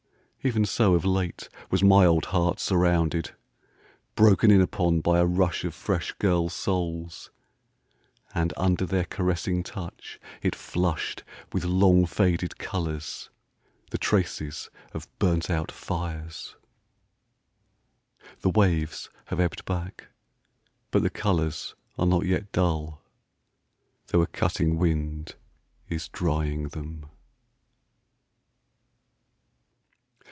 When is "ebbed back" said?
19.39-20.07